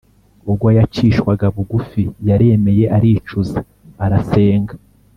[0.49, 3.59] Ubwo yacishwaga bugufi, yaremeye aricuza,
[4.05, 4.73] arasenga.